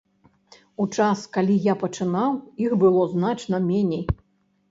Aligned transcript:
У 0.83 0.87
час, 0.95 1.19
калі 1.35 1.57
я 1.65 1.75
пачынаў, 1.83 2.31
іх 2.67 2.71
было 2.85 3.01
значна 3.13 3.57
меней. 3.69 4.05